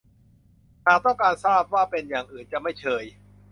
[0.85, 3.03] หากต้องการทราบว่าเป็นอย่างอื่นจะไม่เชย